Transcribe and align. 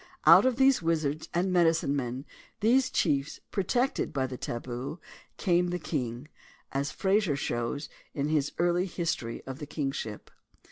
Out 0.25 0.47
of 0.47 0.55
these 0.55 0.81
wizards 0.81 1.29
and 1.31 1.53
medicine 1.53 1.95
men, 1.95 2.25
these 2.61 2.89
chiefs 2.89 3.39
protected 3.51 4.11
by 4.11 4.25
the 4.25 4.35
"tabu," 4.35 4.97
came 5.37 5.67
the 5.67 5.77
king, 5.77 6.27
as 6.71 6.91
Mr. 6.91 6.95
Frazer 6.95 7.35
shows 7.35 7.87
in 8.15 8.27
his 8.27 8.51
Early 8.57 8.87
History 8.87 9.43
of 9.45 9.59
the 9.59 9.67
Kingship. 9.67 10.31